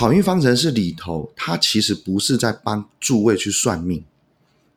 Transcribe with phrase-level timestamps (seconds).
[0.00, 4.02] 好运方程式里头，它其实不是在帮诸位去算命，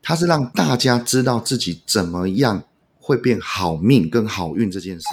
[0.01, 2.61] 它是让大家知道自己怎么样
[2.99, 5.05] 会变好命跟好运这件事。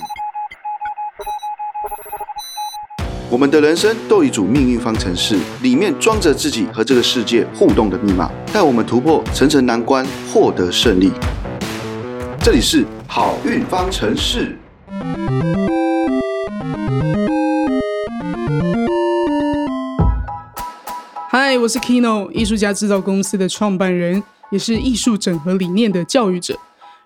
[3.31, 11.13] 我们的人生都有一组命运方程式，里面装着自己和这个世界互动的密码，带我们突破层层难关，获得胜利。
[12.43, 14.59] 这里是好运方程式。
[21.51, 24.23] 嗨，我是 Kino，艺术家制造公司的创办人，
[24.53, 26.57] 也是艺术整合理念的教育者。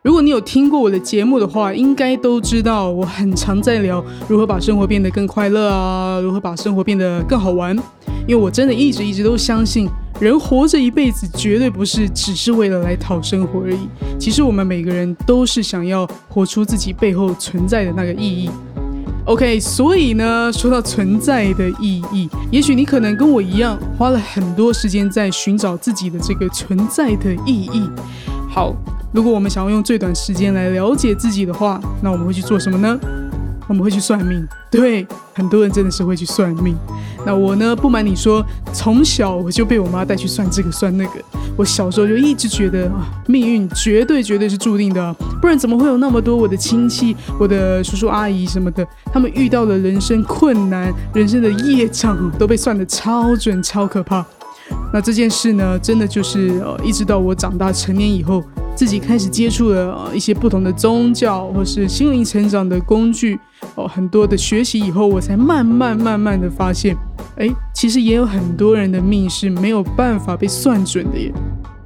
[0.03, 7.75] 如果你有听过我的节目的话，应该都知道我很常在聊如何把生活变得更快乐啊，如何把生活变得更好玩。
[8.29, 9.89] 因为我真的一直一直都相信，
[10.21, 13.89] 人活着一辈子绝对不是只是为了来讨生活而已。
[14.19, 18.51] 其实我们每个人都是想要活出自己背后存在的那个意义。
[19.27, 27.89] OK，所以呢，说到存在的意义，也许你可能跟我一样，花了很多时间在寻找自己的这个存在的意义。
[28.51, 28.75] 好。
[29.15, 32.99] 如果我们想要用最短时间来了解自己的话，那我们会去做什么呢？
[33.67, 34.47] 我们会去算命。
[34.71, 36.77] 对，很多人真的是会去算命。
[37.25, 37.75] 那我呢？
[37.75, 41.13] 不瞒你说，从小我就被我妈带去算这个算那个。
[41.57, 54.25] 我小时候就一直觉得啊，命运绝对绝对是注定的，不然怎么会有那么多我的亲戚、我的叔叔阿姨什么的，他们遇到了人生困难、人生的业障都被算得超准、超可怕。
[54.93, 58.43] 那这件事呢，真的就是呃，一直到我长大成年以后。
[58.77, 63.39] 自己开始接触了一些不同的宗教，或是心灵成长的工具，
[63.77, 66.97] 哦，很多的学习以后，我才慢慢慢慢的发现，
[67.37, 71.33] 哎，其实也有很多人的命是没有办法被算准的耶。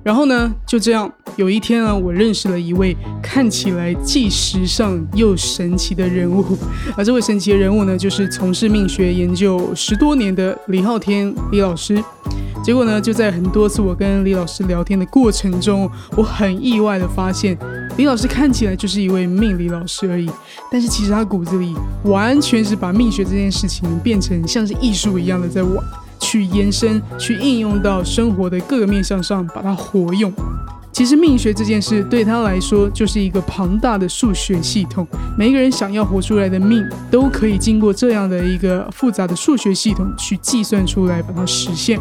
[0.03, 6.43] 然后呢，就这样，有一天呢，我认识了一位看起来既时尚又神奇的人物，
[6.97, 12.03] 而这位神奇的人物呢，就是从事命学研究十多年的李浩天李老师。
[12.69, 17.57] 结果呢，就在很多次我跟李老师聊天的过程中，我很意外的发现，
[17.97, 20.31] 李老师看起来就是一位命理老师而已，
[20.71, 21.75] 但是其实他骨子里
[22.05, 25.83] 完全是把命学这件事情变成像是艺术一样的在玩。
[26.21, 30.31] 去延伸，去应用到生活的各个面向上，把它活用。
[30.93, 35.07] 其实命学这件事对他来说就是一个庞大的数学系统，
[35.39, 41.99] 每一个人想要活出来的命，都可以经过这样的一个复杂的数学系统去计算出来，把它实现。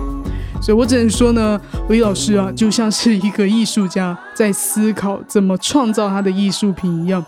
[0.62, 1.60] 所以我只能说呢，
[1.90, 7.24] 李老师啊，就像是一个艺术家在思考怎么创造他的艺术品一样。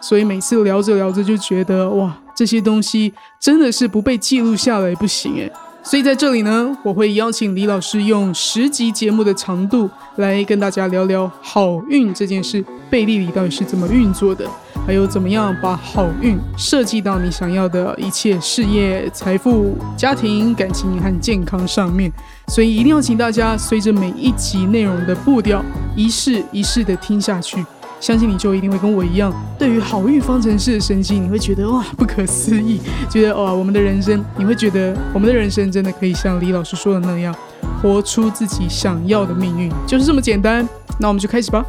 [0.00, 5.52] 所以每次聊着聊着就觉得，哇，这些东西真的是不被记录下来不行诶。
[5.82, 14.44] 所以在这里呢，我会邀请李老师用十集节目的长度来跟大家聊聊好运这件事，贝利里到底是怎么运作的，
[14.90, 22.10] 还有怎么样把好运设计到你想要的一切事业、财富、家庭、感情和健康上面。
[22.48, 25.64] 所以一定要请大家随着每一集内容的步调，
[25.94, 27.64] 一试一试的听下去。
[28.00, 37.32] 相信你就一定会跟我一样，对于好运方程式的神奇，你会觉得哇不可思议，觉得哇我们的人生，你会觉得我们的人生真的可以像李老师说的那样，
[37.80, 40.68] 活出自己想要的命运，就是这么简单。
[40.98, 41.64] 那我们就开始吧。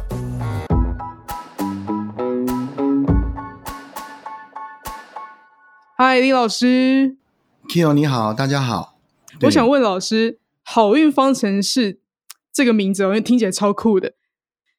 [6.04, 7.16] 嗨，李老师
[7.68, 8.98] ，Kyo 你好，大家好。
[9.42, 12.00] 我想问老师，好运方程式
[12.52, 14.14] 这个名字，因为听起来超酷的。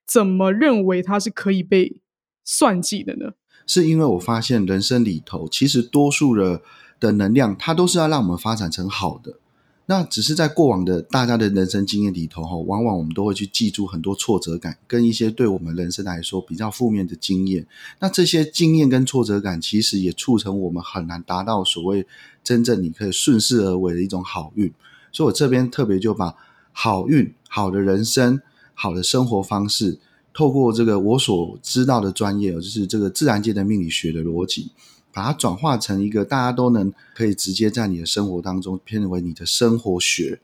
[0.05, 2.01] 怎么认为它是可以被
[2.43, 3.35] 算计的呢？
[3.65, 6.61] 是因为我发现人生里头，其实多数的
[6.99, 9.37] 的能量，它都是要让我们发展成好的。
[9.85, 17.65] 那只是在过往的大家的人生经验里头，哈，往往我们都会去记住很多挫折感，跟一些对我们人生来说比较负面的经验。
[17.99, 22.05] 那这些经验跟挫折感，其实也促成我们很难达到所谓
[22.43, 24.71] 真正你可以顺势而为的一种好运。
[25.11, 26.33] 所以我这边特别就把
[26.71, 28.41] 好运、好的人生。
[28.75, 29.99] 好的生活方式，
[30.33, 34.71] 透过这个我所知道的专业，就是这个自然界的命理学的逻辑，
[35.13, 40.39] 把它转化成一个大家都能可以直接在你的生活当中变为你的生活学，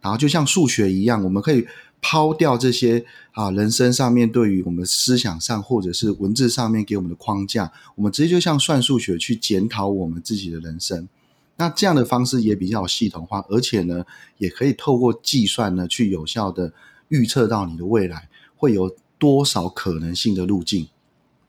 [0.00, 1.66] 然后就像数学一样，我们可以
[2.00, 11.08] 抛掉这些啊人生上面对于我们思想上或者是文字上面给我们的框架，我们直接就像算数学去检讨我们自己的人生。
[11.58, 14.04] 那这样的方式也比较系统化，而且呢，
[14.38, 16.72] 也可以透过计算呢去有效的。
[17.08, 20.88] 预测到你的未来会有多少可能性的路径，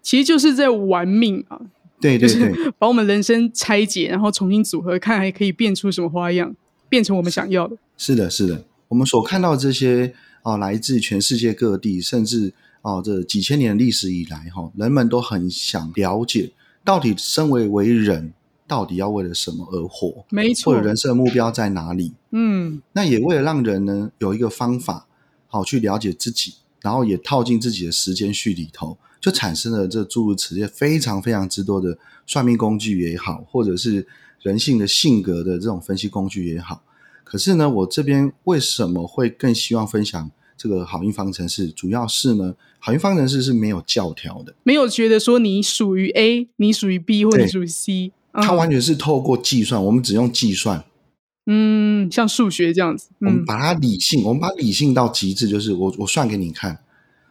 [0.03, 1.59] 其实就是在玩命啊！
[1.99, 6.55] 对对对， 把我们人生拆解，然后重新组合，看还可以变出什么花样，
[6.89, 7.75] 变成我们想要的。
[7.97, 10.13] 是的，是的，我们所看到这些
[10.43, 16.51] 啊，来自全世界各地，甚至啊，这几千年历史以来，哈，人们都很想了解，
[16.85, 18.33] 到底身为为人，
[18.67, 22.13] 到底要为了什么而活，没错或者，人生的目标在哪里。
[22.31, 25.07] 嗯那也为了让人呢有一个方法，
[25.47, 34.05] 好去了解自己，然后也套进自己的时间序里头，就产生了这诸如此类非常非常之多的算命工具也好，或者是
[34.41, 36.83] 人性的性格的这种分析工具也好。
[37.23, 41.67] 可是呢，我这边为什么会更希望分享这个好运方程式？
[41.69, 50.85] 主要是呢，好运方程式是没有教条的，没有觉得说你属于 A，你属于 B 或对你属于 C，它嗯完全是透过计算，我们只用计算，
[51.47, 53.27] 嗯，像数学这样子，嗯。
[53.27, 56.79] 我们把它理性，我们把理性到极致，就是我我算给你看，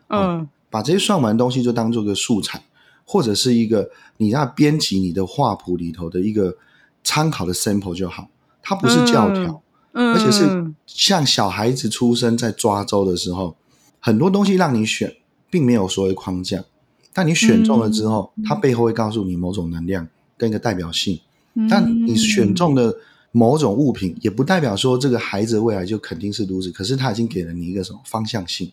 [0.09, 2.63] 嗯把这些算完的东西就当做个素材，
[3.07, 3.89] 或者是一个
[4.19, 6.55] 你要编辑你的画谱里头的一个
[7.03, 8.29] 参考的 sample 就好，
[8.63, 9.63] 它不是教条，
[9.93, 13.57] 嗯，而且是像小孩子出生在抓周的时候，
[14.01, 15.17] 很多东西让你选，
[15.49, 16.63] 并没有所谓框架，
[17.15, 20.07] 但你选中了之后，嗯它背后会告诉你某种能量
[20.37, 21.19] 跟一个代表性，
[21.55, 22.95] 嗯但你选中的
[23.33, 28.71] 某种物品，也不代表说这个孩子未来就肯定是如此，可是他已经给了你一个什么方向性。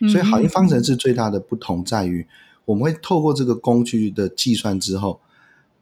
[0.00, 2.26] 嗯所以好运方程式最大的不同在于，
[2.64, 5.20] 我们会透过这个工具的计算之后，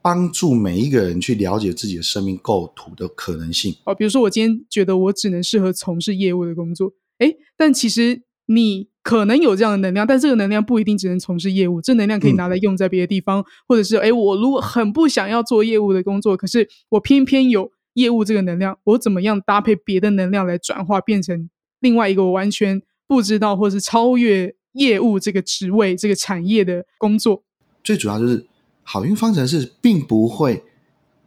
[0.03, 3.75] 帮助每一个人去了解自己的生命构图的可能性。
[3.85, 21.49] 哦，比如说我今天觉得我只能适合从事业务的工作，诶，但其实你可能有这样的能量，但这个能量不一定只能从事业务，这能量可以嗯拿来用在别的地方，或者是诶，我如果很不想要做业务的工作，可是我偏偏有业务这个能量，我怎么样搭配别的能量来转化，变成
[21.81, 22.83] 另外一个我完全
[23.13, 27.43] 不知道或是超越业务这个职位、这个产业的工作？
[27.85, 28.47] 最主要就是
[28.83, 30.65] 好运方程式并不会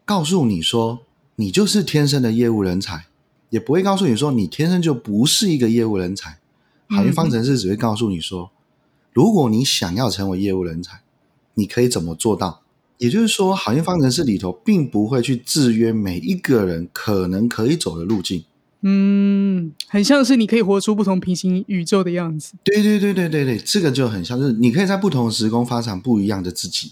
[0.03, 1.01] 告诉你说
[1.35, 3.05] 你就是天生的业务人才，
[3.51, 6.39] 也不会告诉你说你天生就不是一个业务人才。
[6.89, 8.49] 好运方程式只会告诉你说，
[9.13, 11.01] 如果你想要成为业务人才，
[11.53, 12.63] 你可以怎么做到。
[12.97, 18.43] 也就是说，好运方程式里头并不会去制约每一个人可能可以走的路径。
[18.87, 22.53] 嗯，很像是你可以活出不同平行宇宙的样子。
[22.63, 26.91] 对对对对对对，这个就很像，就是你可以在不同时空发展不一样的自己。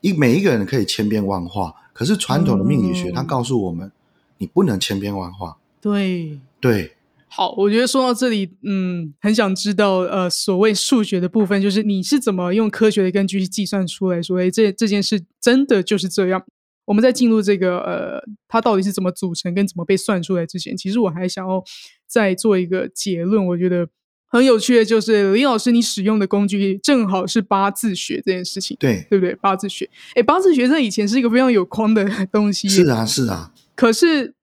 [0.00, 3.92] 一每一个人可以千变万化，可是传统的命理学哦它告诉我们，
[4.38, 5.58] 你不能千变万化。
[5.80, 6.96] 对，对，
[7.28, 16.42] 好，我觉得说到这里，嗯，很想知道，呃，所谓数学的部分，就是你是怎么用科学的根据去计算出来说，哎，这这件事真的就是这样。
[16.88, 18.18] 我们在进入这个呃，
[18.48, 21.62] 它到底是怎么组成跟怎么被算出来之前，其实我还想要
[22.06, 23.46] 再做一个结论。
[23.48, 23.86] 我觉得
[24.26, 29.34] 很有趣的就是，林老师你使用的工具正好是八字学这件事情，对，对不对？
[29.34, 34.34] 八字学，哎，八字学在以前是一个非常有框的 东西，是啊，是啊，可是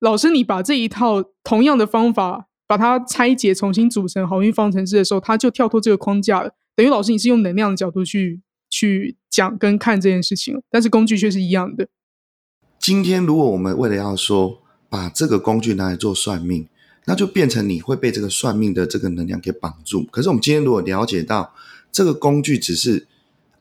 [0.00, 6.50] 老师，你把这一套同样的方法把它拆解、重新组成好运方程式的时候，它就跳脱这个框架了。
[6.74, 8.40] 等于老师你是用能量的角度去
[8.72, 11.86] 去讲跟看这件事情，但是工具却是一样的。
[12.78, 16.66] 今天如果我们为了要说把这个工具拿来做算命，
[17.04, 20.04] 那就变成你会被这个算命的这个能量给绑住。
[20.10, 21.54] 可是我们今天如果了解到
[21.92, 23.06] 这个工具只是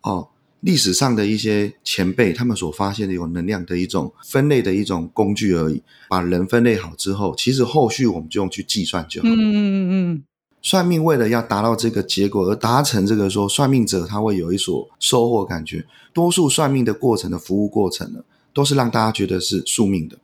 [0.01, 0.29] 哦
[0.61, 9.27] 历史上的一些前辈他们所发现的有能量的一种分类的一种工具而已，把人分类好之后，其实后续我们就用去计算就好。
[9.27, 10.23] 嗯嗯嗯嗯，
[10.61, 18.19] 算命为了要达到这个结果而达成这个说算命者他会有一所收获感觉，多数算命的过程的服务过程呢，
[18.53, 20.17] 都是让大家觉得是宿命的。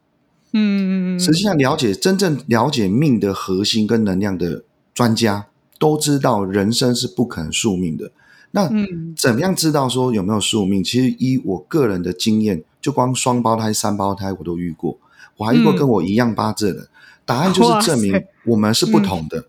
[0.53, 4.63] 嗯嗯嗯，实际上，了解真正了解命的核心跟能量的
[4.94, 5.47] 专家
[5.79, 8.11] 都知道，人生是不可能宿命的。
[8.51, 10.83] 那嗯怎么样知道说有没有宿命？
[10.83, 14.97] 其实依我个人的经验，就光双胞胎、三胞胎我都遇过，
[15.35, 16.87] 我还遇过嗯跟我一样八字的。
[17.25, 19.39] 答案就是证明我们是不同的。
[19.39, 19.45] 嗯，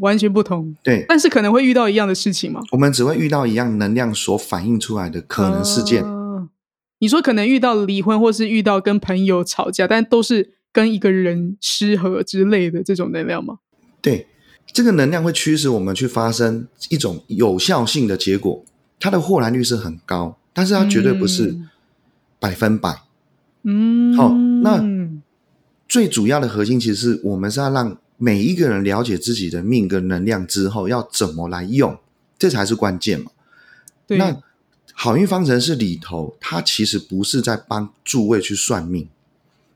[0.00, 2.60] 完全不同，对，但是可能会遇到一样的事情嘛？
[2.72, 6.02] 我们只会遇到一样能量所反映出来的可能事件。
[6.02, 6.48] 哦
[6.98, 13.58] 你说可能遇到离婚，或是遇到跟朋友吵架，但都是跟一个人失和之类的这种能量吗？
[14.00, 14.26] 对，
[14.72, 18.64] 这个能量会驱使我们去发生一种有效性的结果，
[18.98, 21.68] 它的获然率是很高，但是它绝对不是嗯
[22.40, 23.02] 百分百。
[23.64, 24.30] 嗯，好
[24.62, 24.82] 那
[25.86, 31.98] 最主要的核心其实是我们是要让每一个人了解自己的命跟能量之后，要怎么来用，
[32.38, 33.30] 这才是关键嘛。
[34.06, 34.36] 对，那
[34.94, 39.08] 好运方程式里头，它其实不是在帮诸位去算命，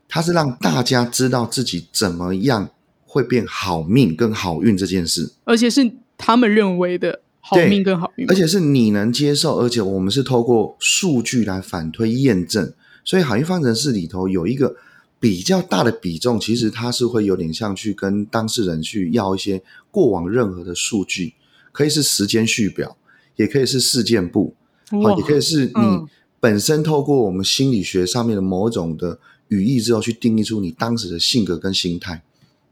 [0.07, 2.71] 它是让大家知道自己怎么样
[3.05, 5.31] 会变好命跟好运这件事。
[5.43, 12.73] 而且是他们认为的好命跟好运，而且是你能接受，而且我们是透过数据来反推验证，
[13.05, 14.75] 所以好运方程式里头有一个
[15.21, 19.61] 比较大的比重，其实它是会有点像去跟当事人去要一些
[19.91, 21.35] 过往任何的数据，
[21.71, 22.97] 可以是时间序表，
[23.35, 24.55] 也可以是事件簿，
[24.89, 26.07] 好，也可以是你嗯
[26.39, 32.23] 本身透过我们心理学上面的某种的语义之后，去定义出你当时的性格跟心态，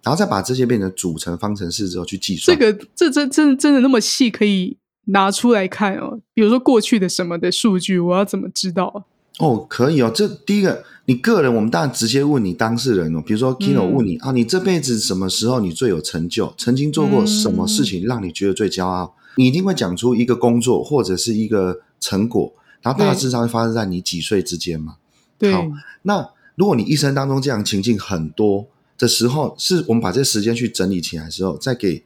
[0.01, 2.57] 然后再把这些变成组成方程式之后去计算。
[2.57, 4.75] 这个这真真真的那么细可以
[5.05, 6.19] 拿出来看哦？
[6.33, 9.05] 比如说过去的什么的数据，我要怎么知道？
[9.39, 10.11] 哦，可以哦。
[10.13, 13.23] 这第一个，你个人，我们当然直接问你当事人哦。
[13.25, 16.53] 比如说 Kino 问你啊，你这辈子什么时候你最有成就？
[16.57, 19.15] 曾经做过什么事情让你觉得最骄傲？
[19.37, 24.97] 你一定会讲出一个工作或者是一个成果，然后大致上会发生在你几岁之间嘛？
[25.37, 25.53] 对。
[25.53, 25.65] 好，
[26.01, 28.67] 那如果你一生当中这样情境很多
[28.97, 32.03] 的时候，是我们把这时间去整理起来之后，再给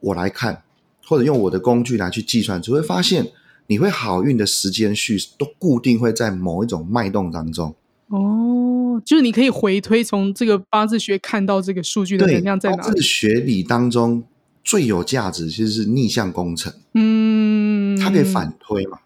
[0.00, 0.62] 我来看，
[1.04, 3.30] 或者用我的工具来去计算，只会发现。
[3.70, 7.72] 你会好运的时间序都固定会在某一种脉动当中
[8.08, 12.76] 哦，就是你可以回推从这个八字学看到这个数据的能量在哪？
[12.78, 14.24] 八字学理当中
[14.64, 18.98] 最有价值其实是逆向工程，嗯，它可以反推嘛？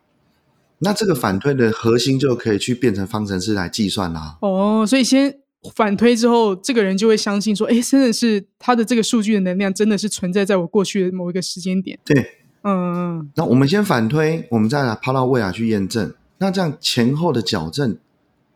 [0.79, 4.39] 那这个反推的核心就可以去变成方程式来计算啦。
[4.41, 5.41] 哦，所以先
[5.75, 11.99] 反推之后，这个人就会相信说，哎，真的是他的这个数据的能量真的是存在在我过去的某一个时间点。
[12.03, 12.41] 对。
[12.65, 16.15] 嗯，那我们先反推，我们再来抛到未来去验证。
[16.39, 17.97] 那这样前后的矫正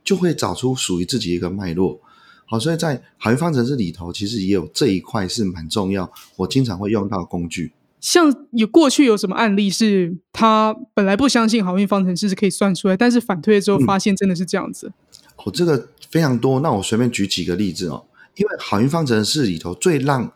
[0.02, 2.00] 就会找出属于自己一个脉络。
[2.46, 7.72] 好，所以在好运方程式里头，其实也有这一块是蛮重要，我经常会用到工具。
[8.00, 14.90] 像有过去有什么案例是他本来不相信好运方程式是可以算出来，但是反推了之后发现真的是这样子。
[15.36, 16.60] 哦，这个非常多。
[16.60, 20.32] 那我随便举几个例子哦，因为好运方程式里头最让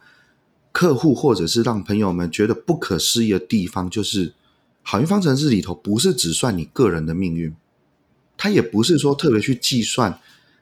[0.72, 4.32] 客户或者是让朋友们觉得不可思议的地方，就是
[4.82, 7.54] 好运方程式里头不是只算你个人的命运，
[8.36, 10.18] 它也不是说特别去计算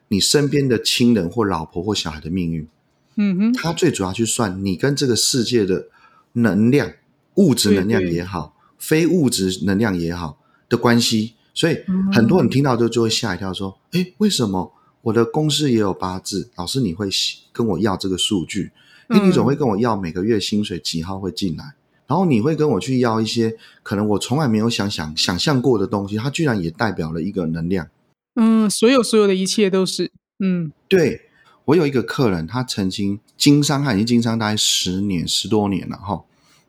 [0.09, 2.67] 你身边的亲人或老婆或小孩的命运。
[3.15, 5.87] 嗯哼，它最主要去算你跟这个世界的
[6.33, 6.91] 能量、
[7.35, 10.37] 物质能量也好，非物质能量也好
[10.67, 11.33] 的关系。
[11.53, 11.77] 所以
[12.13, 16.49] 很多人听到就就会吓一跳，说：“哎，为什么我的公司也有八字？
[16.55, 17.09] 老师，你会
[17.51, 18.71] 跟我要这个数据？”
[19.19, 21.73] 你总会跟我要每个月薪水几号会进来，
[22.07, 27.87] 然后你会跟我去要一些可能我从来没有想想想象过的东西，它居然也代表了一个能量。
[28.35, 31.23] 嗯，所有所有的一切都是，嗯，对
[31.65, 36.23] 我有一个客人，他曾经经商，他已经经商大概十年十多年了哈。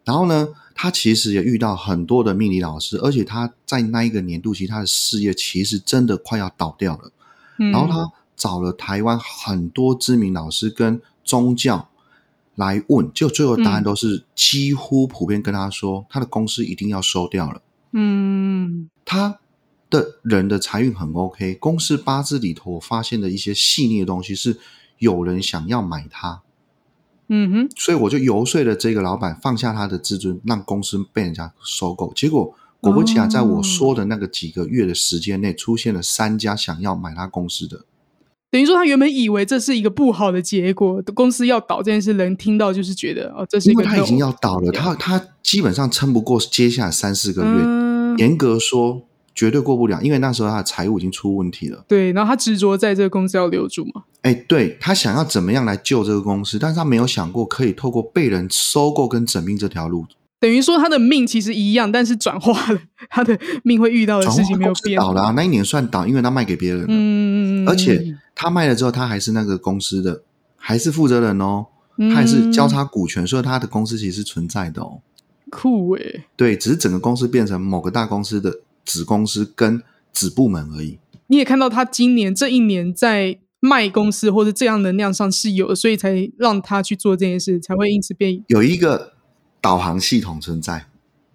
[0.04, 7.12] 然后呢，他其实也遇到很多的命理老师，而且他在那一个年度，其实他的事业其实真的快要倒掉了。
[7.56, 11.88] 然后他找了台湾很多知名老师跟宗教。
[12.54, 17.62] 来问，就最后答案都是几乎普遍跟他说，他的公司一定要收掉了。
[17.92, 19.38] 嗯，他
[19.88, 24.58] 的人的财运很 OK，公司八字里头我发现的一些细腻的东西是
[24.98, 26.42] 有人想要买它。
[27.28, 32.12] 嗯哼，所以我就游说了这个老板放下他的自尊，让公司被人家收购。
[32.14, 37.84] 结果果不其然，在我说的那个几个月的时间内，出现了三家想要买他公司的。
[38.52, 49.00] 等于说，他原本以为这是一个不好的结果，公司要倒这件事，人听到就是觉得哦，这是因为他已经要倒了，他他基本上撑不过接下来三四个月，严格说
[49.34, 51.82] 绝对过不了，因为那时候他的财务已经出问题了。
[51.88, 54.02] 对，然后他执着在这个公司要留住嘛？
[54.20, 60.04] 哎，对他想要怎么样来救这个公司，但是他没有想过可以透过被人收购跟整并这条路。
[60.42, 64.98] 等于说他的命其实一样，但是转化了他的命会遇到的事情没有变。
[64.98, 66.86] 倒了那一年算倒，因为他卖给别人了。
[66.88, 70.24] 嗯，而且他卖了之后，他还是那个公司的，
[70.56, 74.98] 还是负责人哦，他还是交叉股权，所以他的公司其实是存在的哦。
[75.48, 78.52] 酷诶，对，只是整个公司变成某个大公司的
[78.84, 79.80] 子公司跟
[80.12, 80.98] 子部门而已。
[81.28, 89.12] 你也看到他今年这一年在卖公司或者这样能量上是有，所以才让他去做这件事，才会因此变有一个。
[89.62, 90.86] 导航系统存在，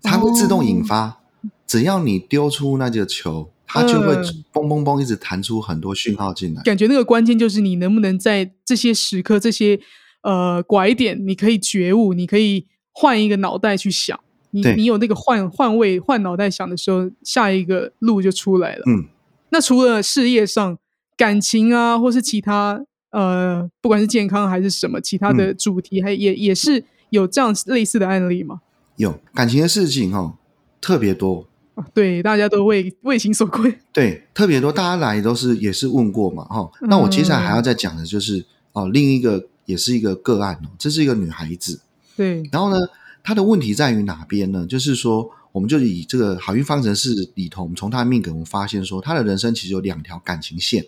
[0.03, 1.17] 它会自动引发。
[1.65, 4.13] 只要你丢出那个球，它就会
[4.53, 6.61] 嘣嘣嘣一直弹出很多讯号进来。
[6.63, 9.79] 感觉那个关键就是你能不能在这些时刻、这些
[10.21, 14.19] 呃拐点，你可以觉悟，你可以换一个脑袋去想。
[14.51, 18.83] 你你有那个换换位、换脑袋想的时候，下一个路就出来了。
[18.87, 19.05] 嗯，
[19.49, 20.77] 那除了事业上、
[21.17, 22.81] 感情啊，或是其他
[23.11, 26.83] 呃，不管是健康还是什么其他的主题，还也也是。
[27.09, 28.61] 有这样类似的案例吗？
[28.95, 30.35] 有感情的事情哦，
[30.81, 31.47] 特别多。
[31.93, 33.71] 对，大家都为为情所困。
[33.93, 36.67] 对，特别多，大家来都是也是问过嘛，哈。
[36.81, 41.79] 那我接下来还要再讲的就是哦，另一个也是一个个案哦，这是一个女孩子。
[42.15, 42.41] 对。
[42.51, 42.77] 然后呢，
[43.23, 44.65] 她的问题在于哪边呢？
[44.65, 50.83] 就是说，我们就以这个好运方程式里头，我们从她的命格，我们发现说，她的人生其实有两条感情线。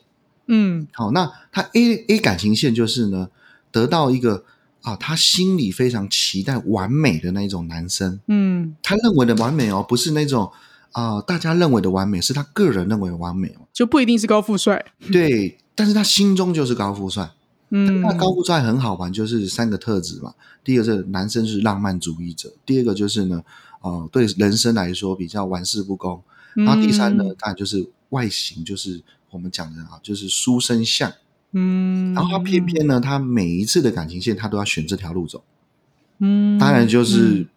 [0.48, 0.88] 嗯。
[0.94, 3.30] 好，那她 A A 感情线就是呢，
[3.72, 4.44] 得到一个。
[4.82, 10.52] 啊，他心里非常期待完美的那一种男生，嗯，他认为的完美哦，不是那种
[10.92, 13.68] 啊、大家认为的完美，是他个人认为的完美哦。
[13.72, 14.84] 就不一定是高富帅。
[15.12, 17.30] 对，但是他心中就是高富帅。
[17.70, 20.34] 嗯，那高富帅很好玩，就是三个特质嘛。
[20.64, 23.44] 第一个是男生是浪漫主义者，第二个就是呢，
[23.82, 26.22] 呃，对人生来说比较玩世不恭。
[26.56, 31.14] 然后第三呢，当然就是外形，就是我们讲的啊，就是书生相。
[31.52, 35.44] 嗯，然后他偏偏呢，他每一次的感情线，他都要选这条路走。
[36.20, 37.48] 嗯，当然就是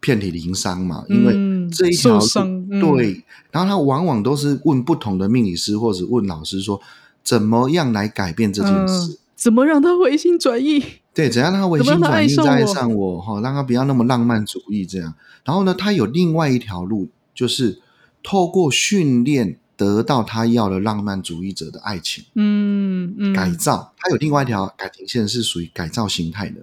[0.00, 2.26] 遍体鳞伤嘛，因为嗯这一条路
[2.70, 6.80] 嗯对，然后他往往都是问不同的命理师或者问老师说，
[7.22, 9.12] 怎么样来改变这件事。
[9.12, 10.82] 嗯怎么让他回心转意？
[11.12, 15.12] 对，怎样让他回心转意，再爱爱上我上我哈，让他不要那么浪漫主义这样。
[15.44, 17.80] 然后呢，他有另外一条路，就是
[18.22, 22.24] 透过训练得到他要的浪漫主义者的爱情。
[22.34, 26.60] 嗯嗯，改造，他有另外一条感情线是属于改造形态的。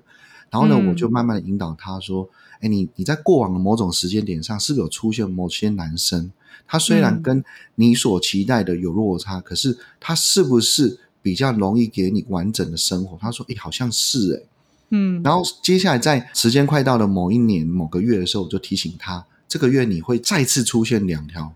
[0.49, 6.31] 然后呢，嗯我就慢慢的引导他说：“哎，你你在过往的某种时间点上，是不是有出现某些男生？
[6.67, 7.43] 他虽然嗯跟
[7.75, 14.47] 你所期待的有落差，可是他是不是比较容易给你完整的生活？”他说：“哎，好像是哎。”
[14.93, 21.53] 嗯，然后接下来在时间快到了某一年某个月的时候，我就提醒他，这个月你会再次出现两条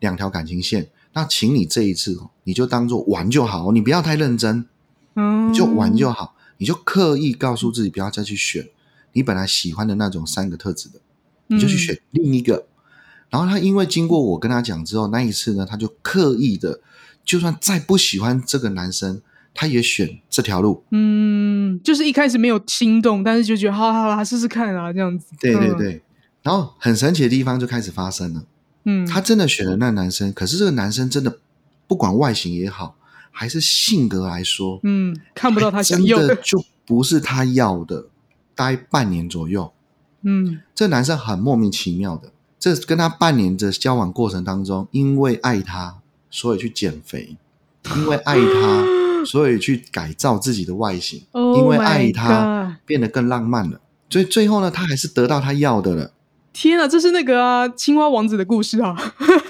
[0.00, 0.88] 两条感情线。
[1.12, 4.66] 那请你这一次哦，你就当做玩就好，你不要太认真。
[5.16, 8.68] 嗯你就玩就好，你就刻意告诉自己不要再去选
[9.12, 11.00] 你本来喜欢的那种三个特质的，
[11.48, 12.66] 你就去选另一个。
[13.28, 16.80] 然后他因为经过我跟他讲之后，那一次呢，他就刻意的，
[17.24, 19.20] 就算再不喜欢这个男生，
[19.52, 20.84] 他也选这条路。
[20.90, 25.26] 嗯，就是一开始没有心动，但是就觉得好好啦，试试看啊，这样子。
[25.32, 26.02] 嗯，对对对，
[26.42, 28.44] 然后很神奇的地方就开始发生了，
[28.84, 31.38] 嗯，他真的选了那男生，可是这个男生真的
[31.86, 32.96] 不管外形也好，
[33.30, 38.06] 还是性格来说，嗯看不到他想要真的就不是他要的。
[38.52, 39.72] 待半年左右，
[40.20, 40.60] 嗯。
[40.74, 45.96] 这男生很莫名其妙的，这跟他半年的交往过程当中，因为爱他，
[46.30, 47.36] 所以去减肥；
[47.96, 48.84] 因为爱他，
[49.24, 53.80] 所以去改造自己的外形；Oh 因为爱他变得更浪漫了。
[54.10, 56.12] 所以最后呢，他还是得到他要的了，
[56.52, 58.96] 天啊，这是那个啊，青蛙王子的故事啊。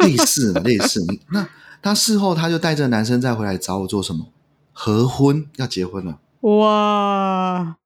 [0.01, 1.01] 类 似类似。
[1.09, 1.49] 你那
[1.83, 4.27] 他事后他就带着男生再回来找我做什么？
[4.73, 6.19] 合婚要结婚了。
[6.41, 7.77] 哇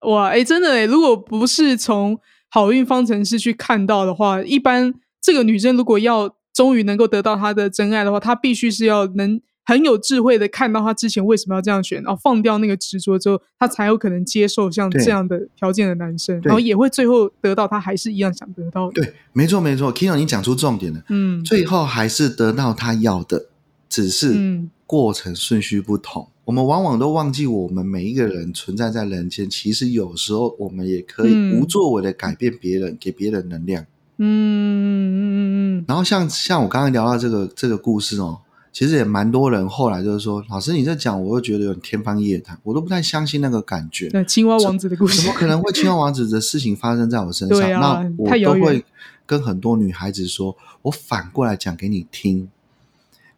[0.00, 2.18] 哇，哎，真的哎，如果不是从
[2.50, 19.00] 好运方程式去看到的话，一般这个女生如果要终于能够得到她的真爱的话，她必须是要能很有智慧的看到他之前为什么要这样选，然后放掉那个执着之后，他才有可能接受像这样的条件的男生，然后也会最后得到他还是一样想得到的。
[19.00, 21.44] 对，没错没错，Kino 你讲出重点了，嗯。
[21.44, 23.46] 最后还是得到他要的，
[23.88, 24.70] 只是嗯。
[24.86, 26.26] 过程顺序不同。
[26.46, 31.60] 我们往往都忘记，我们每一个人存在在人间，其实有时候我们也可以嗯。
[31.60, 33.84] 无作为的改变别人，给别人能量。
[34.18, 35.84] 嗯嗯嗯。
[35.86, 38.40] 然后像像我刚刚聊到这个这个故事哦，
[38.72, 44.08] 其实也蛮多人后来就是说，老师你这讲，我又觉得有点天方夜谭，我都不太相信那个感觉。
[44.12, 47.58] 那青蛙王子的故事怎么可能会青蛙王子的事情发生在我身上？
[47.80, 48.84] 啊那我都会
[49.26, 52.48] 跟很多女孩子说，我反过来讲给你听。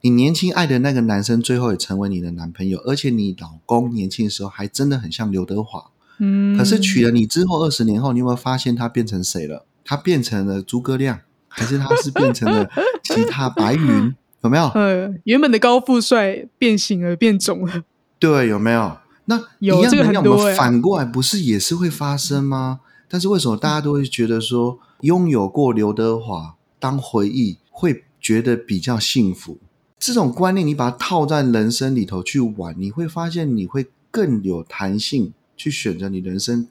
[0.03, 5.91] 你年轻爱的那个男生，最后也成为你的男朋友，而且你老公年轻的时候还真的很像刘德华。
[6.19, 9.65] 嗯，可是娶了你之后，二十年后，你有没有发现他变成谁了？
[9.85, 12.69] 他变成了诸葛亮，还是他是变成了
[13.03, 14.15] 其他白云？
[14.43, 14.65] 有没有？
[14.75, 17.85] 呃，原本的高富帅变形了，变肿了。
[18.19, 18.99] 对，有没有？
[19.27, 22.81] 那有这个很多欸我们反过来不是也是会发生吗？
[23.09, 29.59] 但是为什么大家都会觉得说，拥有过刘德华当回忆，会觉得比较幸福？
[29.99, 36.67] 这种观念，你把它套在人生里头去玩，你会发现你会更有弹性去选择你人生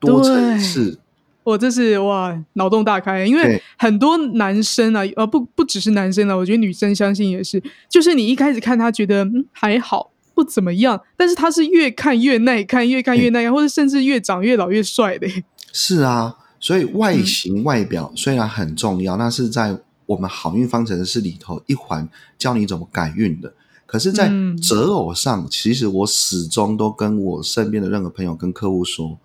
[0.00, 0.98] 多层次。
[1.44, 15.26] 我这是哇，脑洞大开，因为很多男生啊，呃，不不只是男生啊，我觉得女生相信也是，就是你一开始看他觉得嗯还好，不怎么样，但是他是越看越耐看，越看越耐看，或者甚至越长越老越帅的。
[15.72, 23.52] 是啊，所以外形外表虽然很重要，那是在我们好运方程式里头一环教你怎么改运的。
[23.84, 24.56] 可是，在嗯。
[24.56, 29.18] 择偶上，其实我始终都跟我身边的任何朋友跟客户说，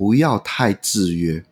[0.00, 1.44] 不要太制约，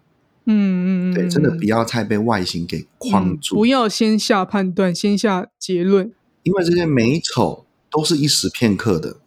[0.46, 6.10] 嗯嗯嗯，对，真的嗯不要太被外形给框嗯住，不要先下判断，先下结论，
[6.44, 9.18] 因为这些美丑都是一时片刻的。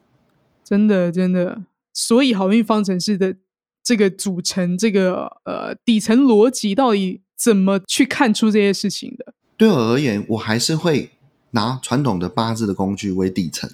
[0.64, 1.62] 真的真的。
[1.94, 3.36] 所以好运方程式的
[3.84, 9.36] 这个组成，这个呃底层逻辑，到底怎么去看出这些事情的？
[9.56, 11.12] 对我而言，我还是会
[11.52, 13.70] 拿传统的八字的工具为底层，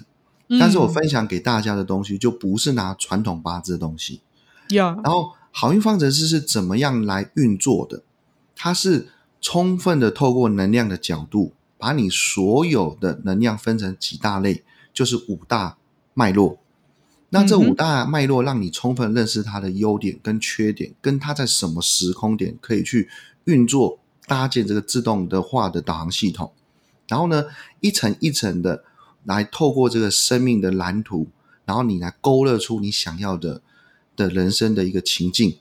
[0.60, 4.20] 但是我嗯分享给大家的东西就不是拿传统八字的东西。
[4.70, 8.02] 呀，然后好运方程式是怎么样来运作的？
[8.54, 9.08] 它是
[9.40, 15.76] 充分的透过能量的角度，把你所有的能量分成几大类，就是五大
[16.14, 16.58] 脉络。
[17.30, 23.08] 那这五大脉络让你充分认识它的优点跟缺点，跟它在什么时空点可以去
[23.44, 26.52] 运作搭建这个自动的化的导航系统。
[27.06, 27.44] 然后呢，
[27.80, 28.82] 一层一层的
[29.24, 31.28] 来透过这个生命的蓝图，
[31.64, 33.60] 然后你来勾勒出你想要的
[34.18, 35.56] 的人生的一个情境，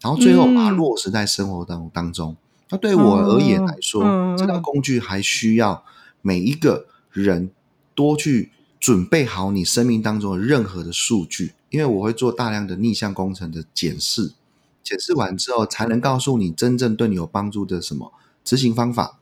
[0.00, 2.36] 然后最后把它落实在生活当当中。
[2.70, 4.02] 那对我而言来说，
[4.38, 5.84] 这套工具还需要
[6.22, 7.50] 每一个人
[7.94, 14.32] 多去准备好你生命当中的任何的数据，因为我会做大量的逆向工程的检视，
[14.82, 18.12] 检视完之后才能告诉你真正对你有帮助的什么
[18.44, 19.18] 执行方法。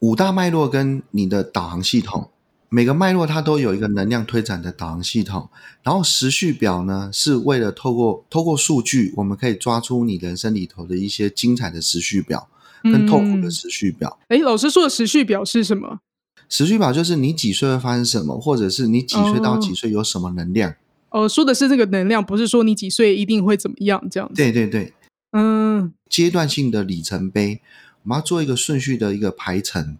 [0.00, 2.30] 五大脉络跟你的导航系统，
[2.72, 5.50] 每个脉络它都有一个能量推展的导航系统，
[5.82, 12.48] 然后时序表呢是为了透过透过数据，我们可以抓出你人生里头的一些精彩的时序表。
[12.84, 14.18] 跟痛苦的时序表。
[14.26, 16.00] 哎，老师说的时序表是什么？
[16.48, 20.74] 时序表就是你几岁会发生什么，或者是你几岁到几岁有什么能量。
[21.10, 24.28] 哦，说的是这个能量，不是说你几岁一定会怎么样这样。
[24.34, 24.92] 对对对，
[25.30, 27.60] 嗯，阶段性的里程碑，
[28.02, 29.96] 我们要做一个顺序的一个排程。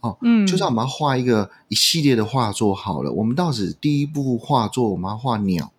[0.00, 5.72] 哦，嗯，就算我们要画一个一系列的画作好了，我们到底第一步画作我们要画鸟，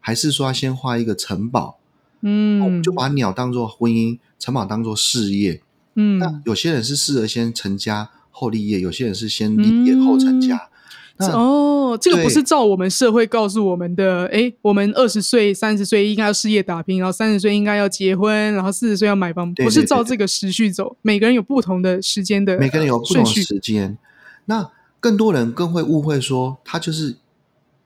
[0.00, 1.78] 还是说要先画一个城堡？
[2.20, 5.62] 嗯，我们就把鸟当做婚姻，城堡当做事业。
[5.94, 10.68] 嗯，那有些人是适合先成家后立业，有些人是先立业后成家。
[11.30, 20.96] 哦，这个不是照我们社会告诉我们的，哎，我们二十岁、三十岁应该要事业打拼，然后三十岁应该要结婚，然后四十岁要买房，不是照这个时序走。
[21.02, 23.96] 每个人有不同的时间的，每个人有不同时间。
[24.46, 27.16] 那更多人更会误会说，他就是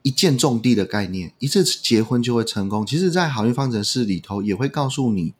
[0.01, 2.85] 一箭中地的概念，一次结婚就会成功。
[2.85, 5.33] 其实，在好运方程式里头，也会告诉你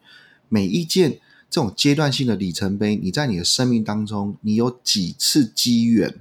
[0.48, 1.18] 每一件。
[1.50, 6.14] 这种阶段性的里程碑，你在你的生命当中，你有几次机缘，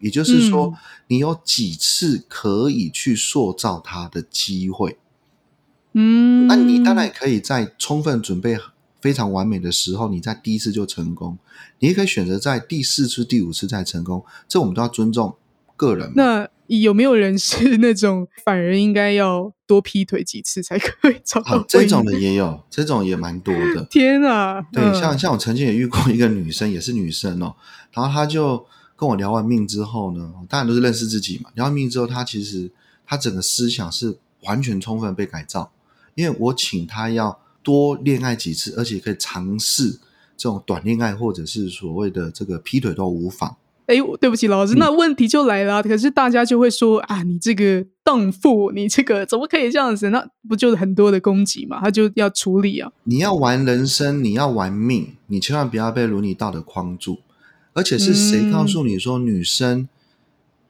[0.00, 0.74] 也就是说，
[1.08, 4.98] 你有几次可以去塑造它的机会。
[5.92, 8.58] 嗯，那你当然也可以在充分准备、
[9.00, 11.38] 非常完美的时候，你在第一次就成功。
[11.78, 15.36] 你也可以选择在第四次、第五次再成功，这我们都要尊重
[15.76, 16.12] 个人。
[16.14, 19.52] 那有没有人是那种反而应该要？
[19.68, 21.62] 多劈腿几次才可以找到？
[21.68, 23.86] 这种的也有，这种也蛮多的。
[23.90, 24.64] 天啊！
[24.72, 27.54] 对，像像我曾经也遇过一个女生，也是女生哦。
[27.92, 28.64] 然后她就
[28.98, 31.48] 跟我聊完命之后呢，当然都是认识自己嘛。
[31.54, 32.68] 聊完命之后，他其实
[33.06, 35.70] 他整个思想是完全充分被改造，
[36.16, 40.00] 因为我请他要多恋爱几次，而且可以尝试
[40.36, 43.56] 这种短恋爱，或者是所谓的这个劈腿都无妨。
[43.86, 45.80] 哎，对不起，老师，那问题就来了。
[45.80, 50.10] 可是大家就会说啊，你这个荡妇，你这个怎么可以这样子？
[50.10, 51.80] 那不就是很多的攻击嘛？
[51.80, 52.90] 他就要处理啊。
[53.04, 57.20] 你要玩人生，你要玩命，你千万不要被伦理道德框住。
[57.78, 59.88] 而且是谁告诉你说女生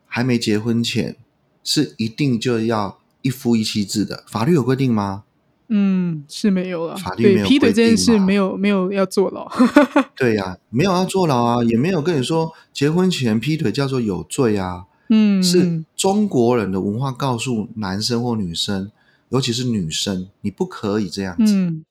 [0.06, 1.16] 还没结婚前
[1.64, 4.24] 是一定就要一夫一妻制的？
[4.28, 5.24] 法律有规定吗？
[5.68, 6.94] 嗯，是没有了。
[6.98, 9.50] 法律没有劈腿这件事没有没有要坐牢。
[10.14, 14.84] 对呀，没有要坐牢啊，也没有跟你说结婚前劈腿叫做有罪啊。
[15.08, 18.90] 嗯，是中国人的文化告诉男生或女生，
[19.30, 21.54] 尤其是女生，你不可以这样子。
[21.54, 21.84] 嗯，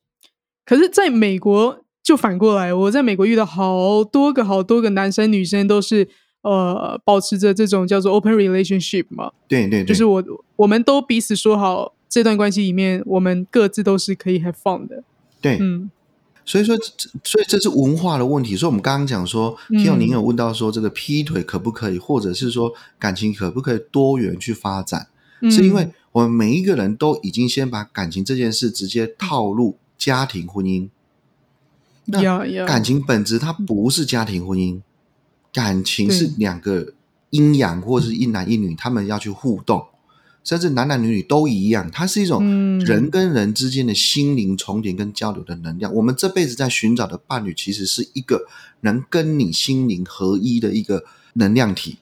[0.64, 6.08] 可是在美国就反过来，我在美国遇到好多个好多个男生女生都是
[6.40, 9.30] 呃保持着这种叫做 open relationship 嘛。
[9.46, 10.24] 对对，就是我
[10.56, 11.92] 我们都彼此说好。
[12.08, 15.04] 这段关系里面，我们各自都是可以 have fun 的。
[15.42, 15.90] 对，嗯，
[16.46, 16.74] 所以说，
[17.22, 18.56] 所以这是文化的问题。
[18.56, 25.08] 所以，我们刚刚讲说，听友您有问到说，这个劈腿可不可以，或者是说感情可不可以多元去发展？
[25.50, 30.88] 是因为我们每一个人都已经先把感情这件事直接套入家庭婚姻。
[32.08, 34.80] 那感情本质它不是家庭婚姻，
[35.52, 36.92] 感情是两个
[37.30, 39.84] 阴阳或者是一男一女，他们要去互动。
[40.44, 42.42] 甚至男男女女都一样，它是一种
[42.80, 45.92] 人跟人之间的心灵重叠跟交流的能量。
[45.92, 48.46] 我们这辈子在寻找的伴侣，其实是一个
[48.80, 51.98] 能跟你心灵合一的一个能量体。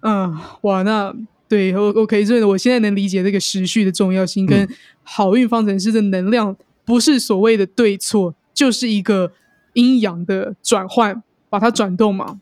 [0.00, 1.14] 嗯，哇，那
[1.46, 4.68] 对，O OK，所以我现在能理解这个时序的重要性，跟
[5.04, 9.30] 好运方程式的能量不是所谓的对错，就是一个
[9.74, 12.40] 阴阳的转换，把它转动嘛，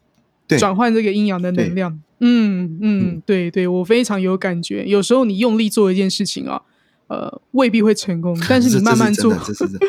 [0.58, 2.00] 转换这个阴阳的能量。
[2.20, 4.86] 嗯嗯，对对，我非常有感觉。
[4.86, 6.62] 有时候你用力做一件事情啊，
[7.08, 9.34] 呃，未必会成功， 但是你慢慢做，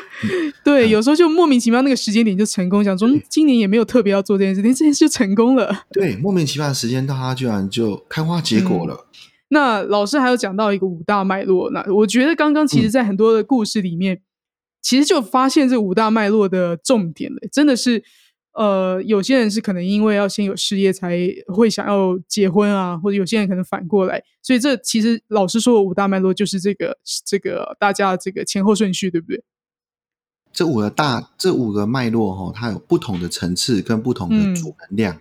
[0.66, 2.84] 对，有时候就莫名其妙那个时间点就成功。
[2.84, 5.84] 想说今年也没有特别要做这件事情，这件事就成功了。
[5.92, 9.06] 对，莫名其妙的时间到，它居然就开花结果了。
[9.50, 14.20] 那老师还有讲到一个五大脉络，那我觉得刚刚其实在很多的故事里面，
[14.84, 18.04] 其实就发现这五大脉络的重点了，真的是
[18.54, 21.18] 呃，有些人是可能因为要先有事业才
[21.48, 29.44] 会想要结婚啊，或者有些人可能反过来，所以这其实老实说，五大脉络就是这个这个大家这个前后顺序，对不对？
[30.52, 35.20] 这五个大这五个脉络哈，它有不同的层次跟不同的主能量。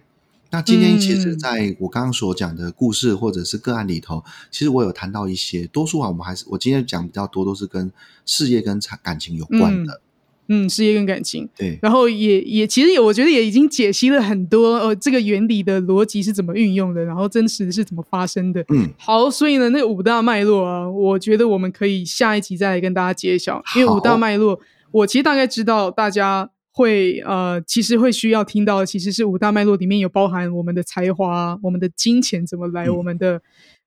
[0.53, 7.91] 那今天其实在我刚刚所讲的故事或者是个案里头，其实我有谈到一些，多数啊，我们还是我今天讲比较多都是跟
[8.27, 10.03] 事业跟感情有关的。
[10.49, 18.63] 嗯，事业跟感情，对，然后也也其实也我觉得也已经解析了很多呃，这个原理的逻辑是怎么运用的，然后真实是怎么发生的。
[18.69, 24.61] 嗯，好，所以呢，那五大脉络啊，我觉得我们可以下一集再来跟大家揭晓，因为五大脉络，
[24.91, 33.41] 我其实大概知道大家会呃，其实会需要听到，其实是五大脉络里面有包含我们的才华、我们的金钱怎么来、我们的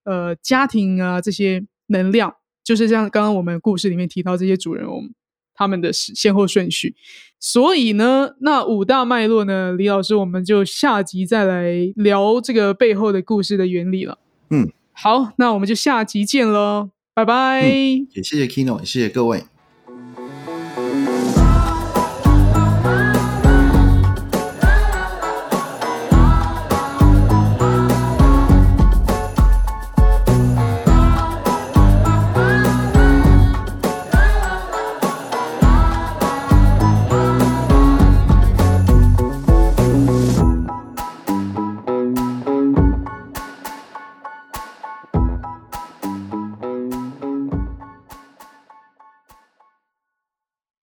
[0.04, 5.10] 呃家庭啊这些能量，就是像刚刚我们故事里面提到这些主人翁。
[5.58, 6.98] 他们的先后顺序，
[7.40, 14.18] 所以呢，那五大脉络呢，李老师，我们就下集再来聊这个背后的故事的原理了。
[14.50, 17.62] 嗯，好，那我们就下集见喽，拜拜。
[17.62, 19.46] 也谢谢 Kino，也谢谢各位。